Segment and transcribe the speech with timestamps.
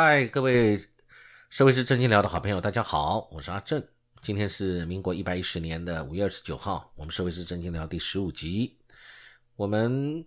[0.00, 0.80] 嗨，各位
[1.50, 3.84] 社会是正经聊的好朋友，大家好，我是阿正。
[4.22, 8.78] 今天是民国一百一十年的五月二十九号，我们社会是正经聊第十五集。
[9.56, 10.24] 我们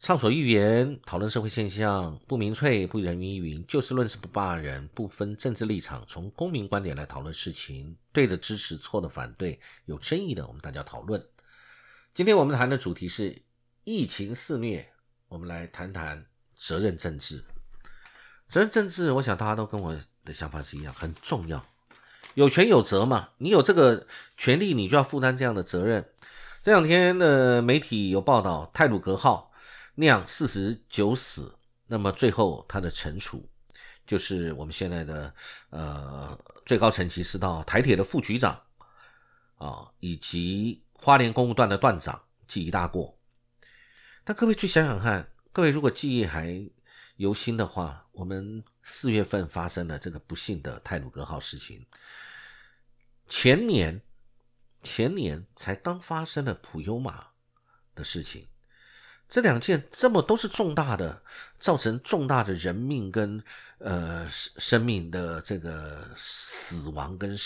[0.00, 11.22] 畅所欲言，讨论社会现象，不民粹，不人云亦云，就事论事，不骂人，不分政治立场，从公民观点来讨论事情，对的支持，错的反对，有争议的我们大家讨论。
[12.14, 13.42] 今天我们谈的主题是
[13.84, 14.90] 疫情肆虐，
[15.28, 16.24] 我们来谈谈
[16.56, 17.44] 责任政治。
[18.52, 21.64] 责任政治，我想大家都跟我的想法是一样，很重要。
[22.34, 24.06] 有权有责嘛，你有这个
[24.36, 26.06] 权利，你就要负担这样的责任。
[26.62, 29.50] 这两天的媒体有报道，泰鲁格号
[29.94, 31.54] 酿四十九死，
[31.86, 33.48] 那么最后他的惩处
[34.06, 35.32] 就是我们现在的
[35.70, 38.60] 呃最高层级是到台铁的副局长
[39.56, 43.18] 啊，以及花莲公务段的段长记一大过。
[44.24, 46.62] 但各位去想想看，各位如果记忆还
[47.16, 51.86] 犹新的话，我们四月份发生了这个不幸的泰鲁格号事情，
[53.28, 54.02] 前年
[54.82, 57.28] 前年才刚发生了普悠玛
[57.94, 58.48] 的事情，
[59.28, 61.22] 这两件这么都是重大的，
[61.60, 63.42] 造成重大的人命跟
[63.78, 67.36] 呃生命的这个死亡跟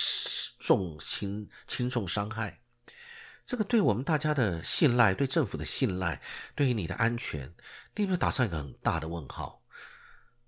[0.59, 2.59] 重轻轻重伤害。
[3.47, 6.20] 这个对我们大家的信赖，对政府的信赖，
[6.56, 7.55] 对于你的安全，
[7.94, 9.62] 有没有打上一个很大的问号？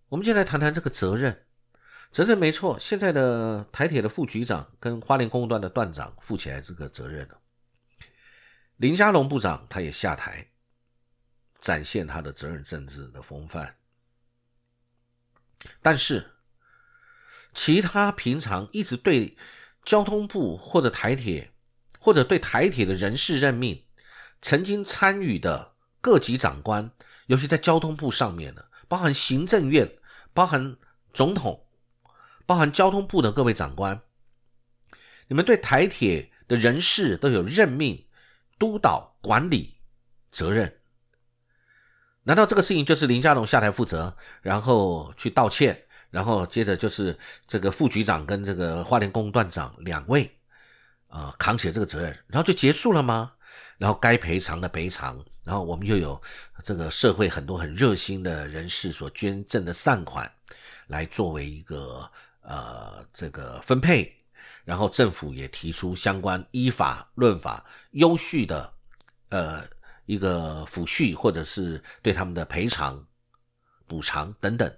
[0.09, 1.47] 我们就来谈谈这个责任。
[2.11, 7.41] 责任没错，现在的台铁的副局长跟花莲公务段的段长负起来这个责任了。
[8.79, 10.49] 林佳龙部长他也下台，
[11.61, 13.77] 展现他的责任政治的风范。
[15.81, 16.33] 但是，
[17.55, 19.37] 其他平常一直对
[19.85, 21.53] 交通部或者台铁。
[21.99, 23.85] 或者对台铁的人事任命，
[24.41, 26.91] 曾经参与的各级长官，
[27.27, 29.91] 尤其在交通部上面的，包含行政院、
[30.33, 30.77] 包含
[31.13, 31.67] 总统、
[32.47, 34.01] 包含交通部的各位长官，
[35.27, 38.07] 你们对台铁的人事都有任命、
[38.59, 39.75] 督导、管理
[40.31, 40.75] 责任。
[42.23, 50.38] 难道这个事情就是林佳龙下台负责，然后去道歉，然后接着就是这个副局长跟这个花莲工段长两位？
[51.09, 53.33] 啊，扛起这个责任，然后就结束了吗？
[53.79, 56.21] 然后该赔偿的赔偿，然后我们又有
[56.65, 60.31] 这个社会很多很热心的人士所捐赠的善款，
[60.89, 62.11] 来作为一个
[62.43, 64.15] 呃这个分配，
[64.65, 68.73] 然后政府也提出相关依法论法优序的
[69.31, 69.65] 呃
[70.07, 73.07] 一个抚恤或者是对他们的赔偿
[73.87, 74.77] 补偿等等，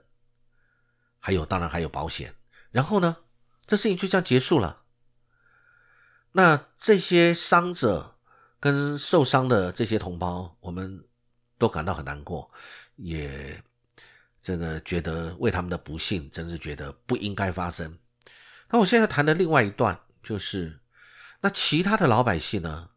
[1.19, 2.35] 还有当然还有保险，
[2.71, 3.17] 然后呢，
[3.67, 4.80] 这事情就这样结束了。
[6.33, 8.17] 那这些伤者
[8.59, 11.03] 跟受伤的这些同胞，我们
[11.59, 12.51] 都感到很难过，
[12.97, 13.63] 也
[14.41, 17.99] 这个觉得为他们的不幸，真是觉得不应该发生。
[18.69, 20.79] 那我现在谈的另外一段，就是
[21.41, 22.91] 那其他的老百姓呢？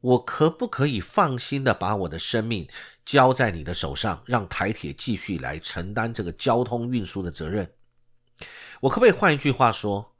[0.00, 2.68] 我可不可以放心的把我的生命
[3.04, 7.68] 交在你的手上，让台铁继续来承担这个交通运输的责任？
[8.80, 10.14] 我可不可以换一句话说？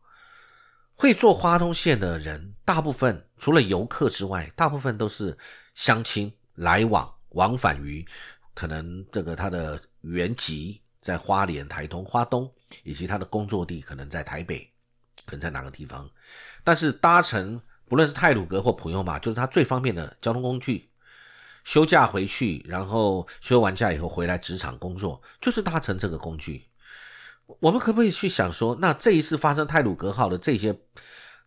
[0.97, 5.37] 会做花东线的人，大部分除了游客之外，大部分都是
[5.75, 8.05] 乡亲来往往返于
[8.55, 12.51] 可能这个他的原籍在花莲、台东、花东，
[12.83, 14.69] 以及他的工作地可能在台北，
[15.27, 16.09] 可能在哪个地方。
[16.65, 20.91] 但是搭乘不论是泰鲁格或普悠玛，就是他最方便的交通工具。
[21.65, 26.65] 休假回去，然后休完假以后回来职场工作，就是搭乘这个工具。
[27.61, 30.77] 我们可不可以去想说，那这一次发生泰鲁格号的这些，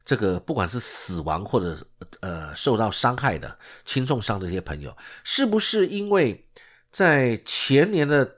[0.05, 1.77] 这个不管是死亡或者
[2.21, 6.47] 呃受到伤害的轻重伤这些朋友，是不是因为
[6.91, 8.37] 在前年的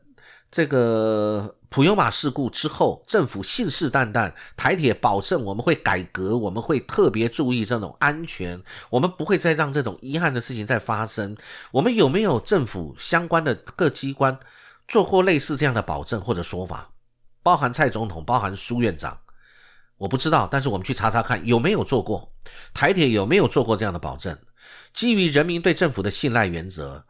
[0.51, 11.37] 这个普悠玛事故之后，政府信誓旦旦台铁保证我们会改革，我们会特别注意这种安全，我们不会再让这种遗憾的事情再发生？
[11.71, 14.37] 我们有没有政府相关的各机关
[14.87, 16.89] 做过类似这样的保证或者说法？
[17.43, 19.19] 包含蔡总统，包含苏院长，
[19.97, 22.33] 我不知道，但是我们去查查看有没有做过
[22.73, 24.37] 台铁有没有做过这样的保证。
[24.93, 27.05] 基于人民对政府的信赖原则，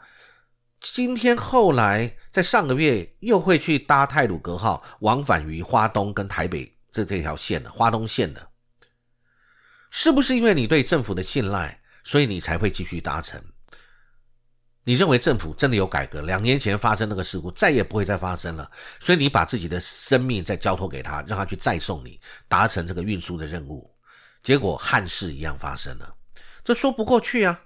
[0.80, 8.48] 今天后来在上个月又会去搭泰鲁格号往返于花东跟台北这这条线的花东线的，
[9.90, 13.42] 是不是因为你对政府的信赖，所以你才会继续搭乘？
[14.84, 16.22] 你认为政府真的有改革？
[16.22, 18.70] 两年前发生那个事故，再也不会再发生了。
[19.00, 23.94] 所以你把自己的生命再交托给他，让他去再送你，达成这个运输的任务。
[24.42, 26.16] 结果憾事一样发生了，
[26.64, 27.60] 这说不过去啊。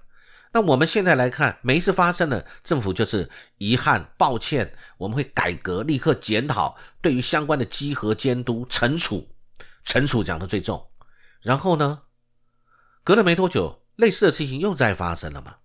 [0.52, 9.26] 那我们现在来看，每一次发生的政府就是遗憾、抱歉，我们会改革，立刻检讨，对于相关的稽核、监督、惩处，
[9.86, 10.86] 惩处讲的最重。
[11.40, 12.02] 然后呢，
[13.02, 15.56] 隔了没多久，类似的事情又再发生了嘛？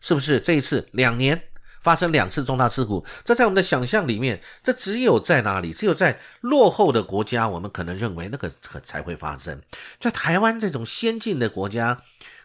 [0.00, 1.40] 是不是这一次两年
[1.80, 3.04] 发生两次重大事故？
[3.24, 5.72] 这在我们的想象里面，这只有在哪里？
[5.72, 9.60] 只有在落后的国家，我们可能认为那个可才会发生。
[9.98, 12.02] 在台湾这种先进的国家。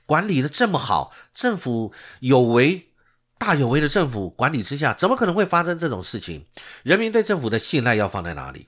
[0.07, 2.89] 管理的这么好，政府有为、
[3.37, 6.45] 大有为的政府管理之下，怎么可能会发生这种事情？
[6.83, 8.67] 人民对政府的信赖要放在哪里？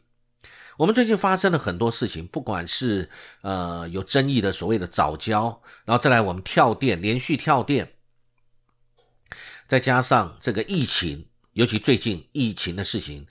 [0.77, 3.09] 我们最近发生了很多事情，不管是
[3.41, 7.91] 呃有争议的所谓的早教，然后再来我们跳电，连续跳电，
[9.73, 13.25] 再加上这个疫情，尤其最近疫情的事情，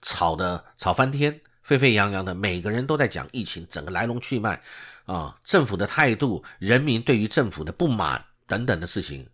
[0.00, 4.62] 吵的吵翻天，沸沸扬扬的，每个人都在讲疫情整个来龙去脉。
[5.04, 9.28] 啊，政府的态度，人民对于政府的不满等等的事情，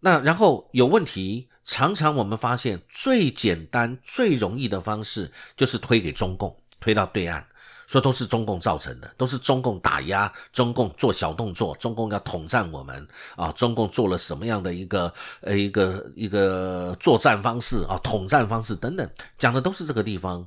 [0.00, 7.42] 那然后有问题，常常我们发现最简单、最容易的方式就是推给中共，推到对岸，
[7.86, 13.06] 说都是中共造成的，都是中共打压，中共做小动作，中共要统战我们
[13.36, 20.46] 啊，中共做了什么样的一个呃一个一个作战方式啊，统战方式等等，讲的都是这个地方。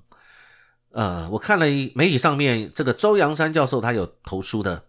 [0.91, 4.83] 呃，我看了一媒体上面这个周阳山教授他有投书的，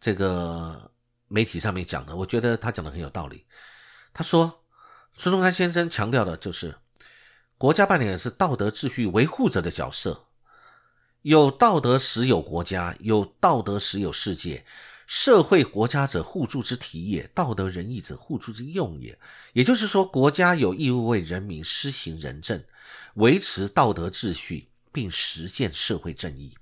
[0.00, 0.90] 这个
[1.28, 3.44] 媒体上面讲的，我觉得他讲的很有道理。
[4.14, 4.62] 他说，
[5.12, 6.74] 孙中山先生强调的就是，
[7.58, 10.23] 国家扮演的是道德秩序维护者的角色，
[11.24, 14.64] 有道德时有国家，有道德时有世界。
[15.06, 19.18] 社会国家者互助之体也，道德仁义者互助之用也。
[19.52, 22.62] 也就是说，国家有义务为人民施行仁政，
[23.14, 24.68] 维持道德秩序。
[24.94, 26.56] 并实践社会正义，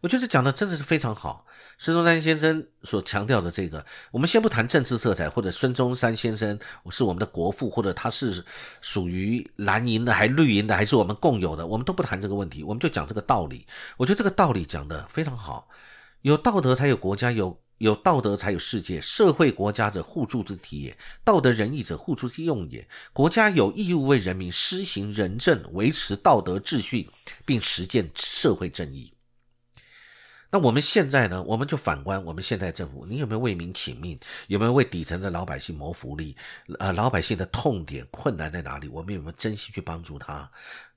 [0.00, 1.44] 我觉得讲的真的是非常好。
[1.76, 6.58] 孙中山先生所强调的这个，我们先不谈政治色彩，或者孙中山先生
[6.90, 8.44] 是我们的国父，或者他是
[8.80, 13.66] 属于蓝营的，还绿营的，还是我们共有的，我们都不谈这个问题，我们就讲这个道理。
[13.96, 15.68] 我觉得这个道理讲的非常好，
[16.22, 17.60] 有道德才有国家，有。
[17.78, 20.92] 有道德才有世界，社会国家者互助之体也；
[21.22, 22.84] 道德仁义者互助之用也。
[23.12, 27.08] 国家有义务为人民施行仁政，维持道德秩序，
[27.44, 29.12] 并实践社会正义。
[30.50, 31.42] 那我们现在呢？
[31.42, 34.18] 我们就反观我们现在政府，你有没有为民请命？
[34.46, 36.36] 有没有为底层的老百姓谋福利？
[36.78, 38.88] 呃，老百姓的痛点、困难在哪里？
[38.88, 40.50] 我们有没有真心去帮助他？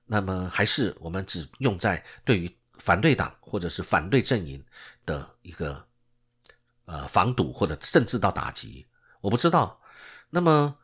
[0.05, 4.63] 那么，还是我们只用在对于反对党或者是反对阵营
[5.05, 5.85] 的一个？
[6.85, 8.85] 呃，防堵或者甚至到打击，
[9.21, 9.79] 我不知道。
[10.29, 10.75] 那么，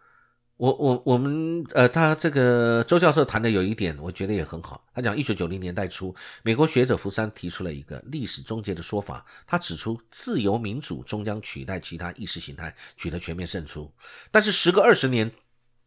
[0.58, 4.84] 我我我们呃，他这个周教授谈的有一点，我觉得也很好。
[4.92, 9.24] 他讲，一九九零年代初，美国学者福山提出了一个历史终结的说法。
[9.46, 13.92] 他指出，自由民主终将取代其他意识形态，取得全面胜出。
[14.32, 15.32] 但是，时隔二十年，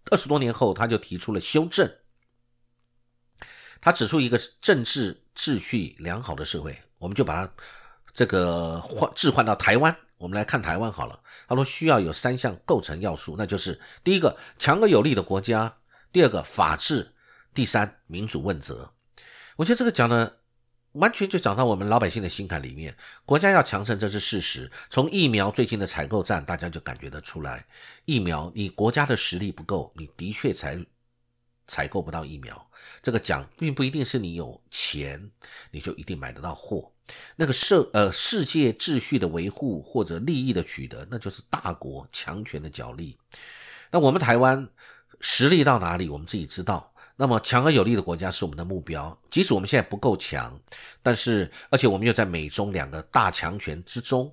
[0.08, 1.90] 二十多年后，他就提出了修正。
[3.80, 7.52] 他指出，一个政治秩序良好的社会，我们就把它
[8.14, 9.96] 这个换置换到台湾。
[10.20, 11.18] 我们来看台湾好了，
[11.48, 15.78] 他说需要有三项构成要素，那就是第一个强而有力的国家，
[16.12, 17.14] 第二个法治，
[17.54, 18.92] 第三民主问责。
[19.56, 20.40] 我觉得这个讲的
[20.92, 22.94] 完全就讲到我们老百姓的心坎里面。
[23.24, 24.70] 国家要强盛，这是事实。
[24.90, 27.66] 从疫苗最近的采购战，大家就感觉得出来，
[28.04, 30.78] 疫苗你国家的实力不够，你的确才
[31.66, 32.70] 采购不到疫苗。
[33.00, 35.30] 这个讲并不一定是你有钱，
[35.70, 36.92] 你就一定买得到货。
[37.36, 43.16] 那个社呃世界秩序的维护或者利益的取得，那就是大国强权的角力。
[43.90, 44.68] 那我们台湾
[45.20, 46.92] 实力到哪里，我们自己知道。
[47.16, 50.58] 那么强而有力的国家是我们的目标，即使我们现在不够强，
[51.02, 54.32] 但是而且我们又在美中两个大强权之中，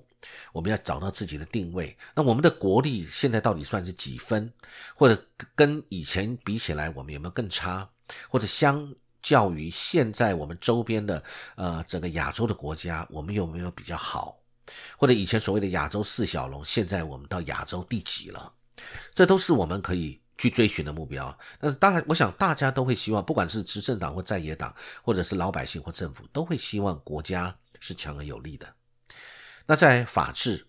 [0.52, 1.94] 我们要找到自己的定位。
[2.14, 4.50] 那我们的国力现在到底算是几分，
[4.94, 5.22] 或者
[5.54, 7.86] 跟以前比起来，我们有没有更差，
[8.28, 8.94] 或者相？
[9.22, 11.22] 较于现在我们周边的
[11.56, 14.38] 呃整个亚洲的国家，我们有没有比较好？
[14.96, 18.52] 或者以前所谓的亚洲四小龙，现在我们到亚洲第几了？
[19.14, 21.36] 这都是我们可以去追寻的目标。
[21.58, 28.72] 但是当然，我想大家都会希望，不管是执政党或在野党，或者是老百姓或政府，都会希望国家是强而有力的。
[29.66, 30.66] 那在法治，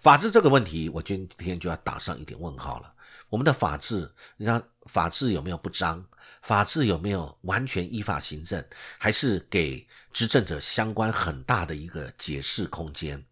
[0.00, 2.92] 法治这个问题，我今天就要打上一点问号了。
[3.28, 6.04] 我们的法治，让法治有没有不彰？
[6.42, 8.62] 法治有没有完全依法行政？
[8.98, 13.22] 还是给执政者相关很大的一个解释空间，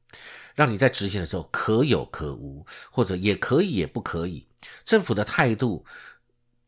[0.55, 4.47] 让你在执行的时候可有可无，或者也可以也不可以？
[4.85, 5.85] 政府的态度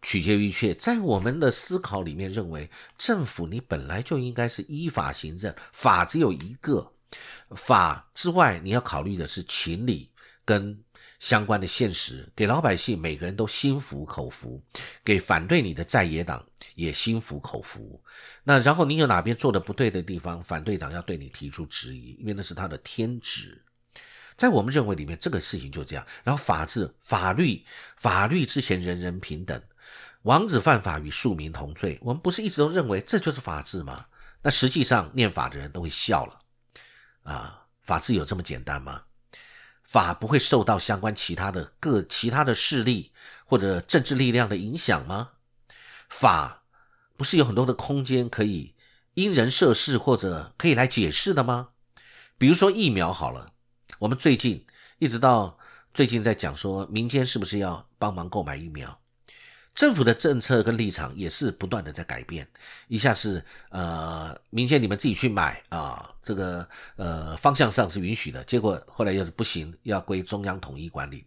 [0.02, 6.92] 取决于确，在我们的思考里面认为，政府你本来就应该是依法行政，法只有一个，
[7.56, 10.10] 法之外你要考虑的是情理。
[10.46, 10.78] 跟
[11.24, 14.62] 相关的现实，给老百姓每个人都心服口服，
[15.02, 17.98] 给反对你的在野党也心服口服。
[18.42, 23.58] 那然后你有哪边做的不对的地方，反对党要对你提出质疑，因为那是他的天职。
[24.36, 26.06] 在我们认为里面，这个事情就这样。
[26.22, 27.64] 然后法治、法律、
[27.96, 29.58] 法律之前人人平等，
[30.24, 31.98] 王子犯法与庶民同罪。
[32.02, 34.04] 我们不是一直都认为这就是法治吗？
[34.42, 36.38] 那实际上念法的人都会笑了
[37.22, 37.64] 啊！
[37.80, 39.00] 法治有这么简单吗？
[39.94, 43.12] 法不会受到相关其他的各其他的势力
[43.44, 45.34] 或者政治力量的影响吗？
[46.08, 46.64] 法
[47.16, 48.74] 不是有很多的空间可以
[49.14, 51.68] 因人设事或者可以来解释的吗？
[52.36, 53.52] 比如说疫苗好了。
[54.00, 54.66] 我们最近
[54.98, 55.56] 一直到
[55.92, 59.00] 最近在讲说，民间是不是要帮忙购买疫苗？
[59.74, 62.46] 政府的政策跟立场也是不断的在改变。
[62.88, 66.66] 一下是呃，民间你们自己去买啊，这个
[66.96, 71.24] 呃方向上是允许的，结果后来又是不行，要归中央统一管理。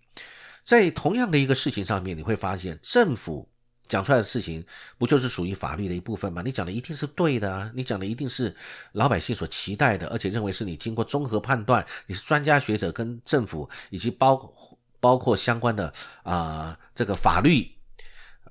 [0.64, 3.48] 在同样的一个事情上面，你会发现政府。
[3.90, 4.62] 讲出来的事情
[4.98, 6.42] 不就是属于法律的一部分吗？
[6.44, 7.72] 你讲的一定是对的啊！
[7.74, 8.54] 你讲的一定是
[8.92, 14.54] 老百姓所期待的，而且认为是你经过综合判断，你是专家学者跟政府以及包
[15.00, 17.66] 包括相关的啊这个法律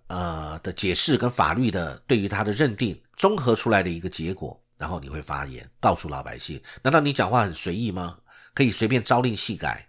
[0.08, 8.18] 呃的解释跟法律的对于他的认定综合出来的一个结果，然后你会发言告诉老百姓，难道你讲话很随意吗？
[8.54, 9.88] 可以随便朝令夕改，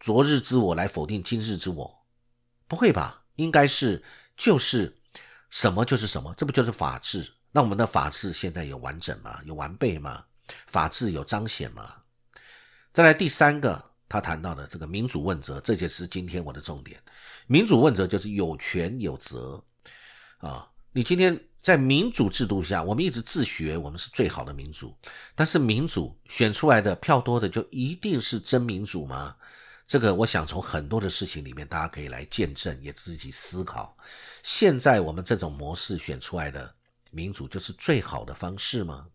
[0.00, 2.04] 昨日之我来否定今日之我？
[2.66, 3.24] 不会吧？
[3.36, 4.02] 应该是。
[4.34, 4.96] 就是
[5.50, 7.32] 什么就是什么，这不就是法治？
[7.52, 9.40] 那我们的法治现在有完整吗？
[9.44, 10.24] 有完备吗？
[10.66, 11.96] 法治有彰显吗？
[12.94, 16.98] 再来第三个，他谈到的这个民主问责，这就是今天我的重点。
[17.46, 19.62] 民主问责就是有权有责
[20.38, 20.68] 啊！
[20.92, 24.96] 你今天在民主制度下，我们一直自诩我们是最好的民主，
[25.34, 29.36] 但是民主选出来的票多的就一定是真民主吗？
[29.86, 33.96] 这个我想从很多的事情里面，大家可以来见证，也自己思考。
[34.42, 36.74] 现在我们这种模式选出来的
[37.10, 39.06] 民主，就是最好的方式吗？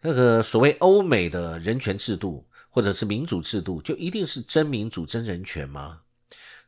[0.00, 6.00] 那个所谓欧美的人权制度，或者是民主制度，就一定是真民主、真人权吗？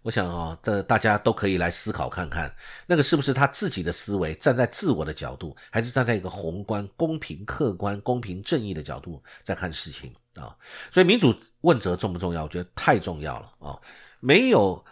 [0.02, 2.50] 我想哦，这大家都可以来思考看看，
[2.86, 10.56] 那个是不是他自己的思维，站在自我的角度，还是站在一个宏观、公平、客观、公平正义的角度在看事情啊？
[10.90, 12.44] 所以民主问责重不重要？
[12.44, 13.78] 我觉得太重要了啊！
[14.20, 14.82] 没有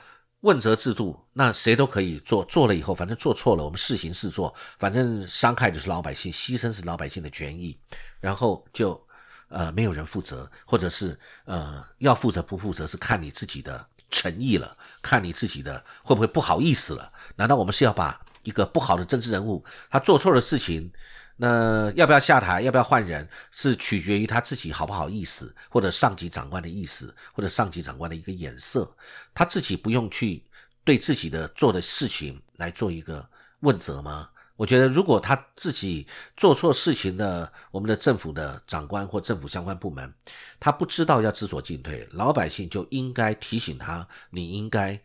[0.41, 7.79] 问责制度，那谁都可以做，做了以后反正做错了，我们试行试做，反正伤害的是老百姓，牺牲是老百姓的权益，
[8.21, 9.03] 然后就
[9.49, 13.87] 呃没有人负责，或者是呃要负责不负责是看你自己的。
[14.11, 17.13] 诚意了，看你自己的会不会不好意思了？
[17.37, 20.91] 难道我们是要把一个不好的政治人物，他做错了事情，
[21.37, 28.91] 那要不要下台，要不要换人，是取决于他自己好不好意思，或者上级长官的意思，或者上级长官的一个眼色，
[29.35, 30.43] 他自己不用去
[30.85, 33.29] 对自己的做的事情来做一个
[33.61, 34.29] 问责吗？
[34.59, 36.05] 我觉得，如果他自己
[36.37, 40.13] 做错事情的，我们的政府的长官或政府相关部门，
[40.59, 45.01] 他不知道要知所进退，老百姓就应该提醒他，你应该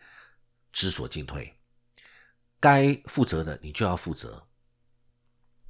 [0.71, 1.53] 知所进退，
[2.59, 4.41] 该负责的你就要负责。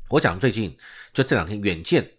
[0.08, 0.78] 我讲最近
[1.14, 2.10] 就这两天，远见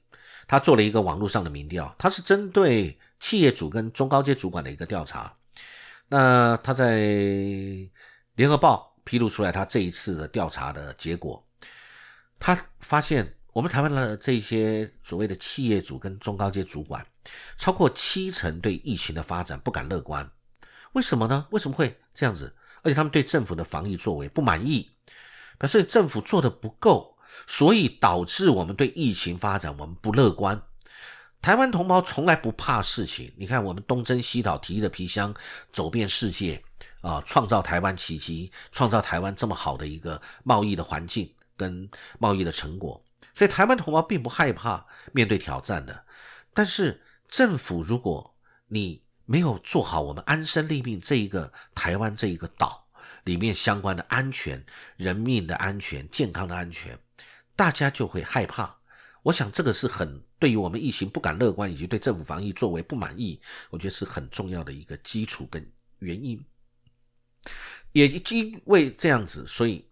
[0.46, 5.34] 他做了一个网络上的民调，他是针对企业主跟中高阶主管的一个调查，
[6.08, 6.98] 那他在
[8.34, 11.42] 联合报披露出来他这一次的调查的结果。
[12.38, 17.06] 他发现，我们台湾的这些所谓的企业主跟中高阶主管，
[17.56, 20.28] 超过七成对疫情的发展不敢乐观。
[20.92, 21.46] 为什么呢？
[21.50, 22.54] 为什么会这样子？
[22.82, 24.90] 而且他们对政府的防疫作为不满意，
[25.58, 30.60] 表示政府做的不够，所以导致我们对疫情发展我们不乐观。
[31.40, 35.34] 台湾同胞从来不怕事情，你看我们东征西讨，提着皮箱
[35.72, 36.62] 走遍世界
[37.00, 41.32] 啊，创造台湾奇迹，创造台湾这么好的一个贸易的环境。
[41.56, 43.02] 跟贸易的成果，
[43.34, 46.04] 所以台湾同胞并不害怕面对挑战的。
[46.52, 48.36] 但是政府，如果
[48.68, 52.86] 你没有做好我们安身立命这一个台湾这一个岛
[53.24, 54.64] 里面相关的安全、
[54.96, 56.98] 人命的安全、健康的安全，
[57.56, 58.76] 大家就会害怕。
[59.22, 65.66] 我想这个是很对于我们疫情不敢乐观，以及对政府防疫作为不满意，我觉得是很重要的一个基础跟
[66.00, 66.44] 原因。
[67.92, 69.84] 也因为这样子，所以。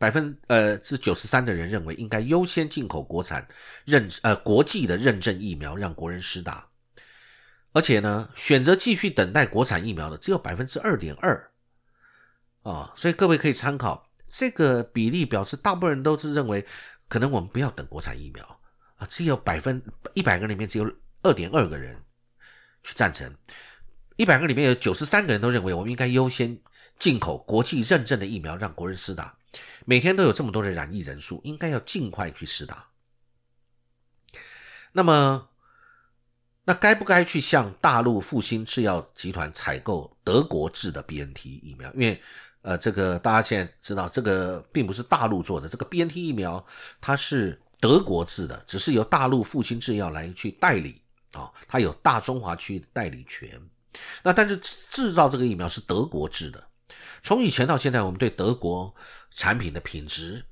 [0.00, 3.46] 百分呃是九十三的人认为应该优先进口国产
[3.84, 6.66] 认呃国际的认证疫苗让国人施打，
[7.72, 11.50] 而且呢选择继续等待国产疫苗的只有百分之二点二
[12.62, 16.66] 啊，所以各位可以参考这个比例，表示大部分人都是认为
[17.06, 18.42] 可能我们不要等国产疫苗
[18.96, 19.82] 啊，只有百分
[20.14, 20.90] 一百个里面只有
[21.20, 21.94] 二点二个人
[22.82, 23.30] 去赞成。
[24.16, 26.58] 一百个里面有九十三个人都认为我们应该优先
[26.98, 29.36] 进口国际认证的疫苗，让国人施打。
[29.84, 32.86] 每天都有这么多的染疫人数，应该要尽快去施打。
[34.92, 35.48] 那么，
[36.64, 41.92] 那该不该去向大陆复兴制药集团采购德国制的 BNT 疫苗？
[41.94, 42.22] 因为，
[42.62, 46.64] 呃，这个大家现在知道，这个并不是大陆做的，这个 BNT 疫苗
[47.00, 51.00] 它是德国制的，只是由大陆复兴制药来去代理
[51.32, 53.60] 啊，它有大中华区代理权。
[54.22, 56.69] 那但是制造这个疫苗是德国制的。
[57.22, 58.94] 从以前到现在，我们对德国
[59.30, 60.44] 产品的品质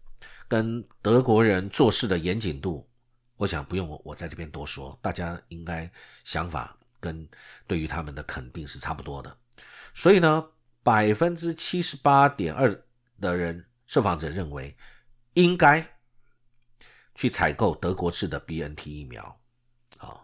[0.47, 2.89] 跟德国人做事的严谨度，
[3.37, 5.91] 我想不用我我在这边多说，大家应该
[6.25, 7.29] 想法跟
[7.67, 9.37] 对于他们的肯定是差不多的。
[9.95, 10.45] 所以呢，
[10.83, 12.85] 百分之七十八点二
[13.21, 14.77] 的人受访者认为
[15.35, 15.85] 应该
[17.15, 19.41] 去采购德国制的 BNT 疫苗
[19.97, 20.21] 啊，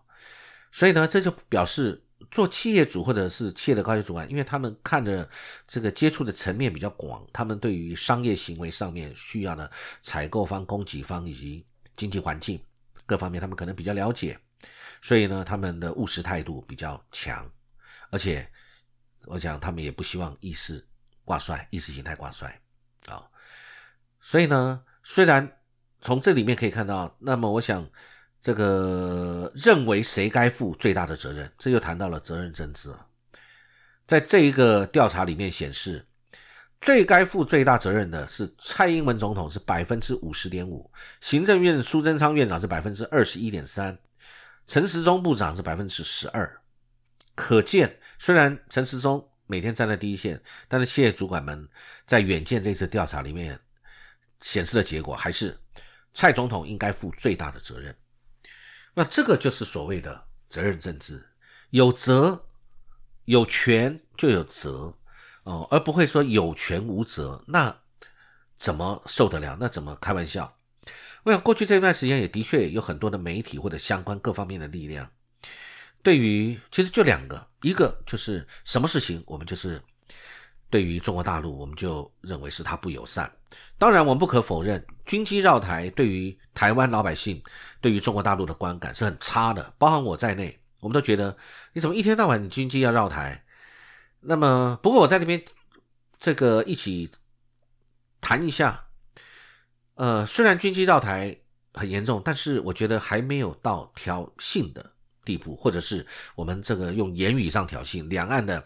[0.70, 2.00] 所以呢，这就表示。
[2.30, 5.28] 做企业主或者是企业的高级主管，因为他们看的
[5.66, 9.70] 这个接触的层面比较广，他们对于商业行为上面需要的
[10.02, 11.66] 采购方、供给方以及
[11.96, 12.60] 经济环境
[13.06, 14.38] 各方面，他们可能比较了解，
[15.02, 17.50] 所以呢，他们的务实态度比较强，
[18.10, 18.48] 而且
[19.26, 20.86] 我想他们也不希望意识
[21.24, 22.60] 挂帅、意识形态挂帅
[23.08, 23.22] 啊，
[24.20, 25.58] 所以呢，虽然
[26.00, 27.88] 从这里面可以看到，那么我想。
[28.44, 33.06] 这个认为谁该负最大的责任，这就谈到了责任政治了。
[34.06, 36.04] 在这一个调查里面显示，
[36.78, 40.90] 最该负最大责任的是蔡英文总统，是百分之五十点五；
[41.22, 43.96] 行政院苏贞昌院长是百分之二十一点三；
[44.66, 46.60] 陈时中部长是百分之十二。
[47.34, 51.66] 可见，虽然陈时中每天站在第一线，但是企业主管们
[52.06, 53.58] 在远见这次调查里面
[54.42, 55.58] 显示的结果，还是
[56.12, 57.96] 蔡总统应该负最大的责任。
[58.94, 61.28] 那这个就是所谓的责任政治，
[61.70, 62.46] 有责
[63.24, 64.96] 有权就有责
[65.42, 67.76] 哦，而不会说有权无责，那
[68.56, 69.56] 怎么受得了？
[69.60, 70.56] 那怎么开玩笑？
[71.24, 75.10] 我想过去这一段时间也的确有很多的媒体或者相关各方面的力量，
[76.02, 79.82] 对于其实就两个，一个就是什么事情我们就是。
[80.70, 83.30] 对于中国大陆，我们就认为是他不友善。
[83.78, 87.42] 当然，我们不可否认，军机绕台对于台湾老百姓、
[87.80, 89.72] 对于中国大陆的观感是很差的。
[89.78, 91.36] 包含我在内，我们都觉得
[91.72, 93.44] 你怎么一天到晚你军机要绕台？
[94.20, 95.40] 那么，不过我在那边
[96.18, 97.10] 这个一起
[98.20, 98.86] 谈一下。
[99.94, 101.36] 呃，虽然军机绕台
[101.72, 104.93] 很严重，但是我觉得还没有到挑衅的
[105.24, 108.64] 地步，或者是我们这个用言语上挑衅两岸的。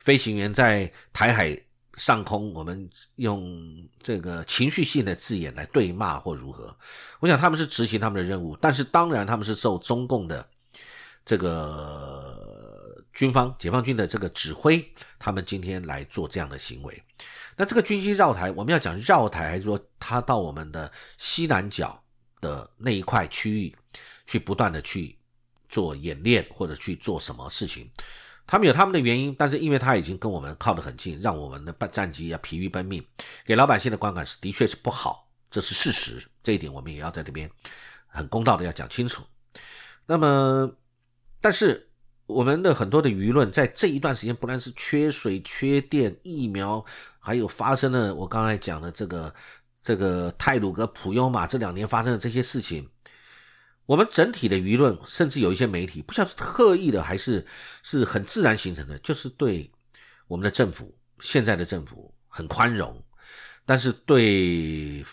[0.00, 1.54] 飞行员在台海
[1.96, 6.74] 上空，我们用这个情绪性的字眼来对骂或如何？
[7.20, 10.48] 我想他们是执行他们的任务，但是当然他们是受中共的
[11.22, 14.82] 这个军方解放军的这个指挥，
[15.18, 17.02] 他们今天来做这样的行为。
[17.54, 22.02] 那这个军机绕台，我们要讲绕台，还是说他到我们的西南角
[22.40, 23.76] 的那一块区域
[24.26, 25.14] 去不断的去
[25.70, 27.88] 做演练，或者去做什么事情？
[28.46, 33.00] 他们有他们的原因，但是因为他已经跟我们靠得很近，让我们的战机要疲于奔命，
[33.46, 36.20] 给老百姓的观感是的确是不好，这是事实。
[36.42, 37.48] 这一点我们也要在这边
[38.08, 39.22] 很公道的要讲清楚。
[40.04, 40.68] 那么，
[41.40, 41.88] 但是
[42.26, 46.84] 我们的很多的舆论在这一段时间，不但是缺水、缺电、疫苗，
[47.20, 49.32] 还有发生了我刚才讲的这个
[49.80, 52.88] 这个泰鲁格普悠马这两年发生的这些事情。
[53.90, 57.44] 我们整体的舆论，甚至有一些媒体，不晓得是特意的还是
[57.82, 59.68] 是很自然形成的，就是对
[60.28, 63.02] 我们的政府现在的政府很宽容，
[63.66, 65.04] 但是对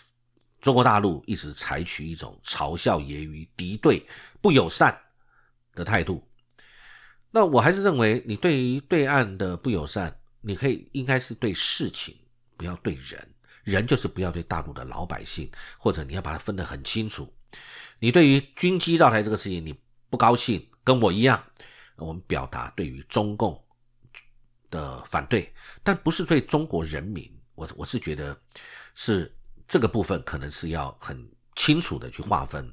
[0.60, 4.00] 中国大陆一直采取一种嘲笑、揶揄、敌对、
[4.40, 4.96] 不友善
[5.74, 6.24] 的态度。
[7.32, 12.16] 那我还是认为，你对于对岸的不友善，你可以应该是对事情，
[12.56, 13.28] 不要对人。
[13.64, 17.28] 人就是不要对大陆的老百姓，或者你要把它分得很清楚。
[17.98, 19.74] 你对于军机绕台这个事情你
[20.08, 21.42] 不高兴，跟我一样，
[21.96, 23.60] 我们表达对于中共
[24.70, 27.28] 的反对，但不是对中国人民。
[27.54, 28.40] 我我是觉得
[28.94, 32.72] 是这个部分可能是要很清楚的去划分。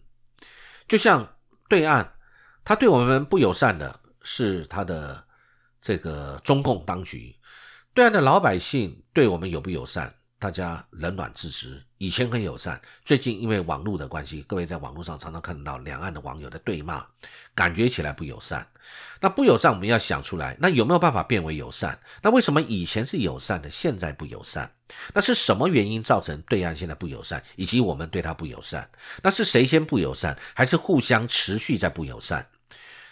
[0.88, 1.28] 就像
[1.68, 2.08] 对岸，
[2.64, 5.26] 他对我们不友善的是他的
[5.82, 7.36] 这个中共当局，
[7.96, 10.16] 对岸的老百姓对我们友不友善？
[10.38, 17.04] 大家冷暖自知，以前很友善，最近因为网络的关系，各位在网络上常常看到两岸的网友的对骂，
[17.56, 18.68] 感觉起来不友善。
[19.20, 22.00] 那不友善，我们要想出来，那有没有办法变为友善？
[22.22, 24.72] 那为什么以前是友善的，现在不友善？
[25.16, 28.88] 那是什么原因造成对岸现在不友善，以及我们对他不友善？
[29.24, 32.48] 那是谁先不友善，还是互相持续在不友善？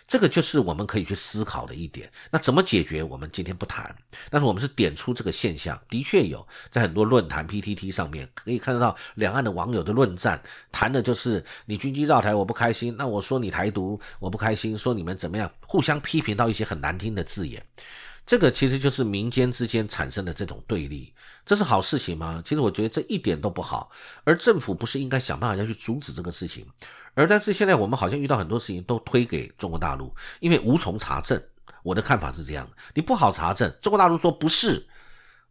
[0.08, 2.12] 这个就是我们可以去思考的一点。
[2.32, 3.02] 那怎么解决？
[3.02, 3.96] 我们今天不谈，
[4.30, 17.66] 但是我们是点出这个现象，的确有在很多论坛 PTT 上面可以看得到两岸的网友的论战，谈的就是你军机绕台我不开心，那我说你台独我不开心，说你们怎么样，互相批评到一些很难听的字眼。
[18.26, 21.14] 这个其实就是民间之间产生的这种对立，
[21.46, 22.42] 这是好事情吗？
[22.46, 23.92] 其实我觉得这一点都不好。
[24.24, 26.66] 而政府不是应该想办法要去阻止这个事情？
[27.16, 31.42] 而但是现在我们好像遇到很多事情都推给中国大陆，因为无从查证。
[31.84, 34.86] 我的看法是这样的：你不好查证，中国大陆说不是，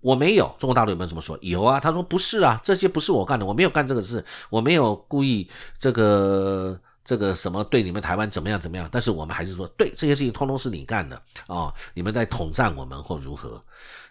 [0.00, 0.46] 我没有。
[0.58, 1.38] 中国大陆有没有这么说？
[1.42, 5.46] 有啊，他说不是啊，这些不是我干的，我没有干这个事，我没有故意
[5.78, 8.88] 这个这个什么对你们台湾怎么样怎么样。
[8.90, 13.62] 但是我们还是说，对这些事情通通是你干的啊，你们在统战我们或如何？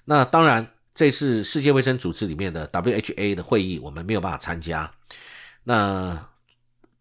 [0.06, 4.92] 那当然，这次世界卫生组织里面的 WHA 的会议，我们没有办法参加。
[5.64, 6.31] 那。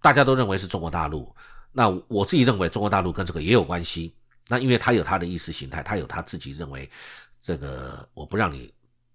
[0.01, 1.35] 大家都认为是中国大陆，
[1.73, 4.15] 那我自己认为中国大陆跟这个也有关系。
[4.49, 6.91] 那因为他有他的意识形态，他有他自己认为
[7.41, 8.73] 这个我不让你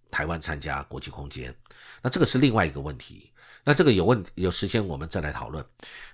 [0.10, 1.54] 台湾参加国际空间，
[2.02, 3.32] 那这个是另外一个问题。
[3.64, 5.66] 那这个有问有时间我们再来讨论。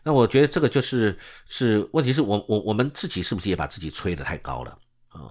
[0.01, 1.15] 那我觉得这个就是
[1.47, 4.77] 是问题是我我我们自己是不是也把自己吹得太高了？
[5.11, 5.27] 啊，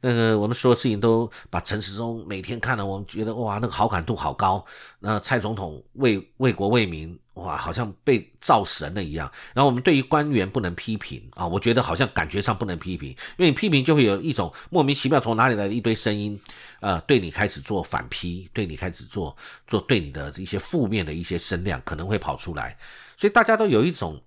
[0.00, 4.64] 那个我们所有事情都把陈时中每天看了，我们觉得哇，那个好感度好高。
[5.00, 9.28] 那蔡总统为为国为民，哇，好像被造神了一样。
[9.52, 16.40] 然后我们对于官员不能批评啊，我觉得好像感觉上不能批评，因为你批评就会有一种莫名其妙从哪里来的一堆声音，
[16.78, 22.78] 呃，对你开始做反批，对你开始做做对你的一些负面的一些声量可能会跑出来，
[23.16, 24.22] 所以大家都有一种。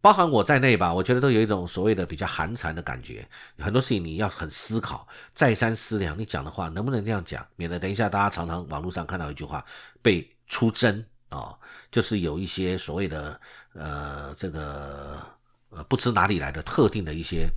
[0.00, 3.28] 包含我在内吧，我觉得都有一种所谓的比较寒蝉的感觉。
[3.58, 9.64] 很多事情你要很思考，再三思量，你讲的话能不能这样讲，免得等一下大家常常网络上看到一句话
[10.00, 11.54] 被出征啊，
[11.90, 13.38] 就是有一些所谓的
[13.74, 15.20] 呃这个
[15.68, 17.48] 呃不知哪里来的特定的一些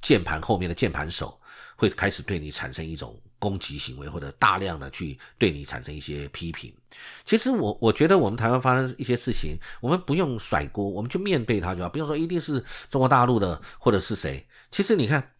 [0.00, 1.38] 键盘后面的键盘手
[1.82, 3.20] 会开始对你产生一种。
[3.42, 6.72] 攻击行为或者大量的去对你产生一些批评，
[7.24, 14.46] 其实我我觉得我们台湾发生一些事情，我们不用甩锅，我们就面对它就好，不用说一定是中国大陆的或者是谁。
[14.70, 15.32] 其实你看，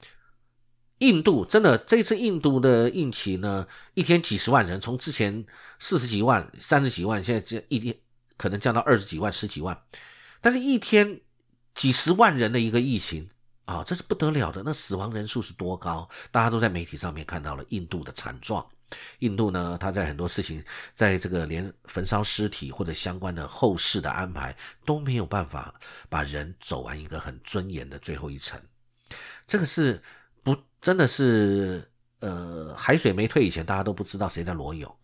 [0.99, 5.47] 印度真的这次印度的疫情呢，一天几十万人，从之前
[5.79, 7.97] 四十几万、三十几万，现在这一天
[8.37, 9.81] 可能降到二十几万、十几万，
[10.41, 11.21] 但是一天
[11.73, 13.29] 几十万人的一个疫情。
[13.65, 14.63] 啊，这是不得了的！
[14.65, 16.09] 那死亡人数是多高？
[16.31, 18.67] 大家都在媒体上面看到了印度的惨状。
[19.21, 25.75] 印度呢，他在很多事情，在这个连焚烧尸体或者相关的后事的安排都没有办法
[26.11, 28.61] 把人走完一个很尊严的最后一程。
[29.47, 30.03] 这个是
[30.43, 34.95] 不真的是呃，海水没退以前，大家都不知道谁在裸泳，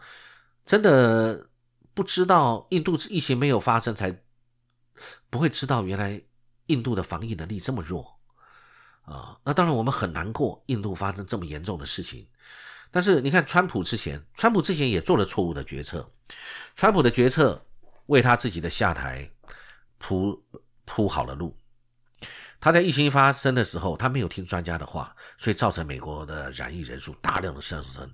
[0.66, 1.49] 真的
[1.94, 4.21] 不知道印度疫情没有发生，才
[5.31, 6.21] 不会知道原来
[6.66, 8.17] 印度的防疫能力这么弱。
[9.09, 12.27] 啊，那当然我们很难过，印度发生这么严重的事情。
[12.90, 16.11] 但是你看，川普之前，川普之前也做了错误的决策，
[16.75, 17.66] 川普的决策
[18.07, 19.31] 为他自己的下台
[19.99, 20.42] 铺
[20.85, 21.57] 铺好了路。
[22.61, 28.11] 他在疫情发生的时候，他没有听专家的话，所以造成美国的染疫人数大量的上升。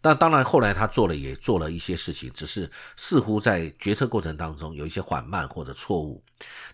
[0.00, 6.24] 但当然后来他做了也做了一些事情，只是似乎在决策过程当中有一些缓慢或者错误。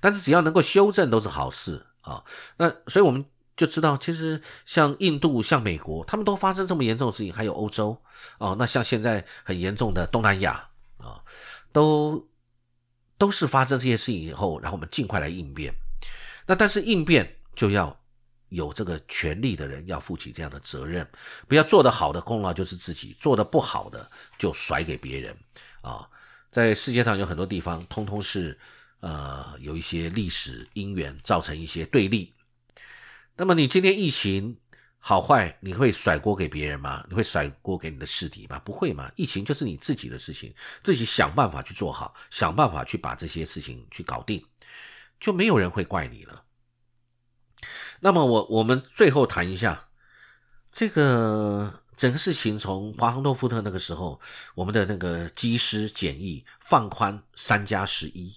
[0.01, 2.23] 但是只要能够修正，都是好事啊。
[2.57, 3.25] 那所以我们。
[3.61, 7.95] 就知道，其实像印度、像美国，他们都发生这么严重的事情，还有欧洲
[8.39, 11.21] 哦，那像现在很严重的东南亚啊，
[11.71, 12.27] 都
[13.19, 15.75] 都是发生这些事情以后，然后我们尽快来应变。
[16.47, 17.95] 那但是应变就要
[18.49, 21.07] 有这个权力的人要负起这样的责任，
[21.47, 25.37] 不要做得好的功劳就是自己，做得不好的就甩给别人
[25.83, 26.09] 啊。
[26.51, 28.59] 在世界上有很多地方，通通是
[29.01, 32.33] 呃有一些历史因缘造成一些对立。
[33.41, 34.55] 那么你今天疫情
[34.99, 37.03] 好坏，你会甩锅给别人吗？
[37.09, 38.59] 你会甩锅给你的师弟吗？
[38.59, 39.11] 不会嘛？
[39.17, 44.45] 疫情就是你自己的事情，自己想办法去做好，想办法去把这些事情去搞定，
[45.19, 46.45] 就没有人会怪你了。
[48.01, 49.89] 那么我我们最后谈一下
[50.71, 54.21] 这个整个事情，从华航诺夫特那个时候，
[54.55, 58.35] 我们的那个机师检疫放宽三加十一。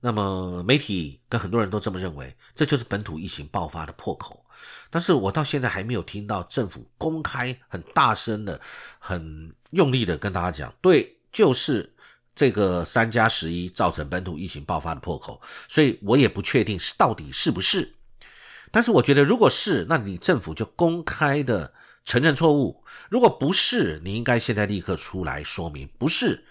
[0.00, 4.44] 那么媒体跟很多人都这么认为，这就是本土疫情爆发的破口。
[4.90, 8.60] 但是我到现在还没有听到政府公开很大声的、
[8.98, 11.94] 很用力的跟大家讲，对，就是
[12.34, 15.40] 这个三加十一造成本土疫情爆发的破口。
[15.68, 17.94] 所以我也不确定是到底是不是。
[18.70, 21.72] 但是我觉得，如果是，那你政府就公开的
[22.04, 26.44] 承认错误；如果不是，你应该现在立刻出来说明不是。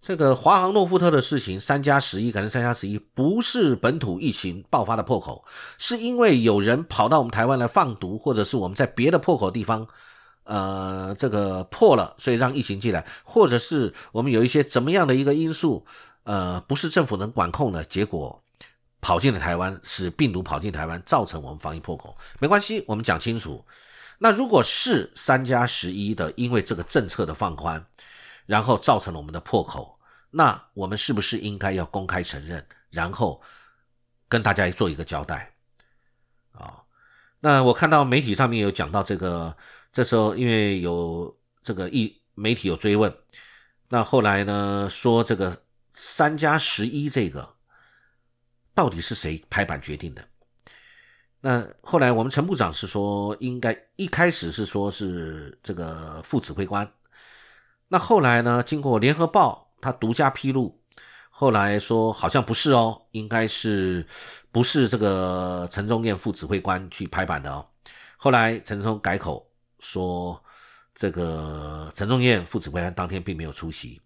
[0.00, 5.44] 这个华航诺富特的事情，三加十一可能三加十一，不是本土疫情爆发的破口，
[5.76, 9.86] 是因为有人跑到我们台湾来放毒，或者是我们在别的破口地方，
[10.44, 15.84] 呃，这个破了，所以让疫情进来，或者是我们有一些怎么样的一个因素，
[16.24, 18.42] 呃，不是政府能管控的结果，
[19.02, 23.62] 跑进了台湾，使病毒跑进台湾，造成我们防疫破口，没关系，我们讲清楚。
[24.18, 27.84] 那如果是三加十一的，因为这个政策的放宽。
[28.50, 29.96] 然后造成了我们的破口，
[30.28, 33.40] 那我们是不是应该要公开承认，然后
[34.28, 35.54] 跟大家做一个交代
[36.50, 36.82] 啊？
[37.38, 39.56] 那我看到媒体上面有讲到这个，
[39.92, 41.32] 这时候因为有
[41.62, 43.14] 这个一媒体有追问，
[43.88, 47.54] 那后来呢说这个三加十一这个
[48.74, 50.24] 到底是谁拍板决定的？
[51.40, 56.84] 那后来我们陈部长是说，应该一开始是说是这个副指挥官。
[57.92, 58.62] 那后来呢？
[58.62, 60.80] 经过联合报他独家披露，
[61.28, 64.06] 后来说好像不是哦，应该是
[64.52, 67.66] 不是这个陈忠燕副指挥官去拍板的哦。
[68.16, 69.44] 后来陈忠改口
[69.80, 70.40] 说，
[70.94, 74.00] 这个陈忠燕副指挥官当天并没有出席。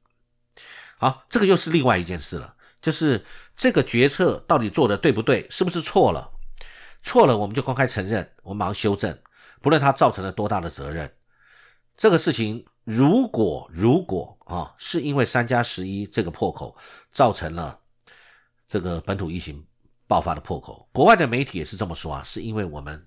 [0.97, 3.23] 好，这个又是另外一件事了，就是
[3.55, 6.33] 这个决策到底做的对不对，是不是错了？
[7.03, 9.15] 错了，我们就公开承认，我们马上修正，
[9.61, 11.15] 不论他造成了多大的责任，
[11.99, 12.65] 这个事情。
[12.85, 16.77] 如果如果啊，是因为三加十一这个破口
[17.11, 17.81] 造成了
[18.69, 19.65] 这个本土疫情
[20.07, 23.03] 爆发的破口，国外的媒体也是这么说啊，是因为我们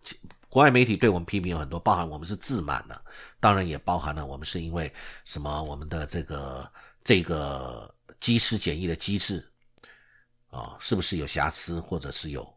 [0.49, 2.99] 国外媒体对我们批评有很多，包含我们是自满了，
[3.39, 4.91] 当然也包含了我们是因为
[5.25, 6.71] 什么我们的这个
[7.03, 9.47] 这个机师检疫的机制
[10.49, 12.51] 啊，是不是有瑕疵，或者是有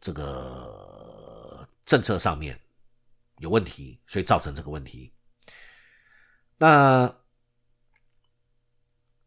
[0.00, 2.56] 这个政策上面
[3.38, 5.12] 有问题，所以造成这个问题。
[6.58, 7.14] 那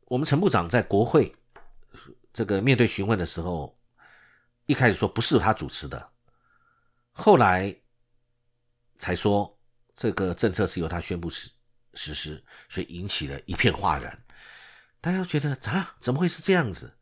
[0.06, 1.36] 我们陈部长在国会
[2.34, 3.78] 这个面对询问的时候，
[4.66, 6.10] 一开始说不是他主持的，
[7.12, 7.76] 后来
[8.98, 9.60] 才说
[9.96, 11.50] 这个政策是由他宣布实
[11.94, 14.18] 实施，所以引起了一片哗然。
[15.00, 16.98] 大家觉得啊，怎么会是这样子？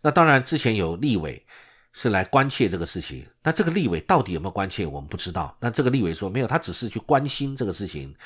[0.00, 1.46] 那当然之前有立委
[1.92, 5.56] 是来关切这个事情，那这个立委到底有没有关切，我们不知道。
[5.60, 8.16] 那这个立委说没有，他只是去关心这个事情。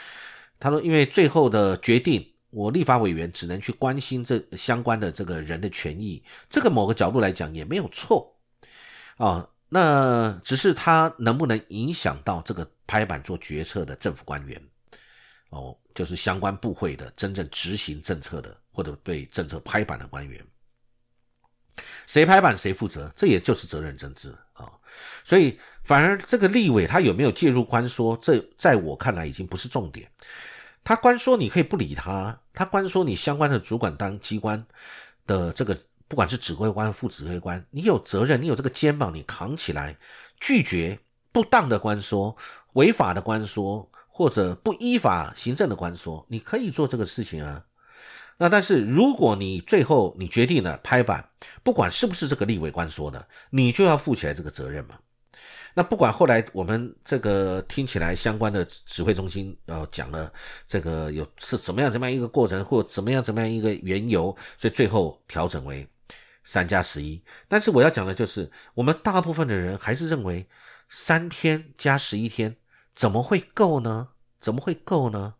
[0.63, 8.33] 他说：“因为最后的决定，我立法委员只能去关心这相关的这个人的权益，这个某个角度来讲也没有错
[9.17, 9.49] 啊。
[9.69, 14.63] 那只是他能不能影响到这个拍板做决策的政府官员
[15.51, 20.41] 哦，就是相关部会的真正执行政策的或者被政策拍板的官员，
[22.07, 24.71] 谁拍板谁负责，这也就是责任政治啊。
[25.25, 30.09] 所以反而这个立委他有没有介入关说，这在我看来已经不是重点。”
[30.85, 34.65] 他官说你可以不理他，他官说你相关的主管当机关
[35.27, 39.97] 的这个，不管是指挥官、副指挥官，你有责任，你有这个肩膀，你扛起来，
[40.41, 40.99] 拒绝
[41.31, 42.37] 不当的官说、
[42.73, 47.65] 违法的官说或者不依法行政的官说，你可以做这个事情啊。
[48.39, 51.29] 那但是如果你最后你决定了拍板，
[51.63, 54.99] 不管是不是这个立委官说的，你就要负起来这个责任嘛。
[55.75, 60.31] 那不管后来我们这个听起来相关的指挥中心呃讲了
[60.67, 65.89] 这个有是怎么样怎么样一个过程或怎么样怎么样一个缘由，所以最后调整为
[66.45, 67.23] 三加十一。
[67.49, 70.47] 但是我要讲的就是，我们大部分的人还是认为
[70.89, 72.57] 三天加十一天
[72.95, 74.09] 怎么会够呢？
[74.41, 75.35] 怎么会够呢？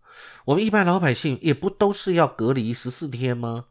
[0.45, 3.67] 我们一般老百姓也不都是要隔离十四天吗？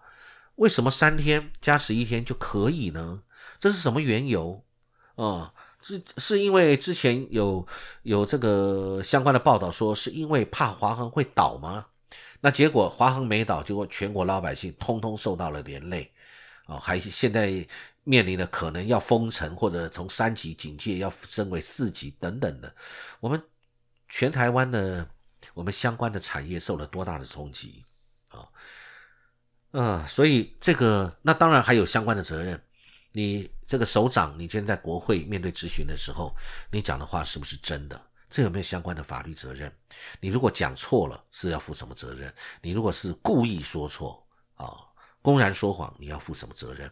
[0.55, 3.23] 为什么三天加十一天就可以呢？
[3.59, 4.63] 这是什么缘由
[5.15, 5.53] 啊？
[5.81, 7.65] 是是因为之前有
[8.03, 11.85] 有这个相关的报道说，是因为怕华航会倒吗？
[12.39, 16.11] 那结果华航没倒，结果全国老百姓通通受到了连累，
[16.65, 17.65] 哦，还现在
[18.03, 22.73] 面临的可能要封城或者从三级警戒要升为四级等等的，
[23.19, 23.41] 我们
[24.09, 25.07] 全台湾的
[25.53, 27.83] 我们相关的产业受了多大的冲击
[28.29, 28.47] 啊？
[29.71, 32.61] 嗯，所以这个那当然还有相关的责任。
[33.13, 36.35] 你这个首长，你今天在国会面对质询的时候，
[36.73, 38.05] 你讲的话是不是真的？
[38.29, 39.73] 这有没有相关的法律责任？
[40.19, 42.33] 你如果讲错了，是要负什么责任？
[42.61, 44.75] 你如果是故意说错啊，
[45.21, 46.91] 公然说谎，你要负什么责任？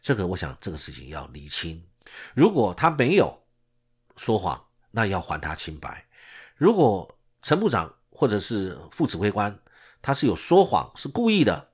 [0.00, 1.84] 这个我想这个事情要厘清。
[2.34, 3.42] 如果他没有
[4.16, 5.90] 说谎，那要还他清白；
[6.54, 9.58] 如果陈部长或者是副指挥官
[10.00, 11.71] 他是有说谎，是故意的。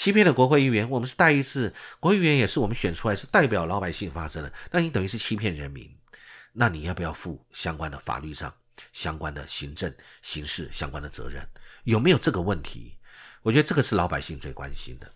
[0.00, 4.50] 欺骗的国会议员，我们是代议士，国会议员也是我们选出来，是代表老百姓发声的。
[4.70, 5.94] 那你等于是欺骗人民，
[6.54, 8.50] 那你要不要负相关的法律上、
[8.94, 11.46] 相关的行政、刑事相关的责任？
[11.84, 12.96] 有没有这个问题？
[13.42, 15.06] 我觉得这个是老百姓最关心的。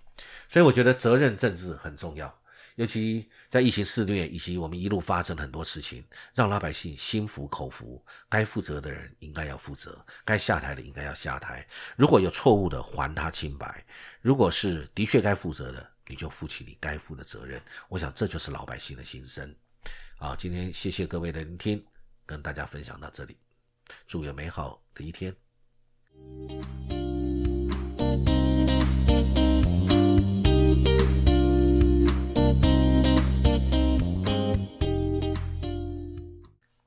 [0.50, 2.38] 所以我觉得责任政治很重要，
[2.76, 8.04] 尤其在疫情肆虐以及我们一路发生很多事情，让老百姓心服口服。
[8.28, 11.66] 该负责的人应该要负责，该下台的应该要下台。
[11.96, 13.68] 如果有错误的，还他清白；
[14.20, 17.62] 如果是的确该负责的，你就负起你该负的责任。
[17.88, 19.54] 我想这就是老百姓的心声。
[20.16, 21.84] 好，今天谢谢各位的聆听，
[22.26, 23.36] 跟大家分享到这里，
[24.08, 25.32] 祝有美好的一天。